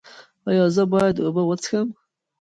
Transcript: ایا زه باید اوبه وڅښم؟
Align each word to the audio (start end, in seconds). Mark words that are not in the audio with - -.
ایا 0.49 0.65
زه 0.75 0.83
باید 0.93 1.15
اوبه 1.25 1.43
وڅښم؟ 1.45 1.87